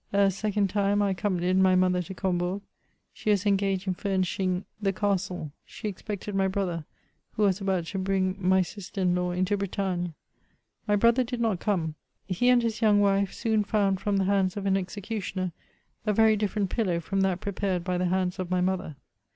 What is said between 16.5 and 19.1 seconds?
pillow from that prepared by the hands of my mother.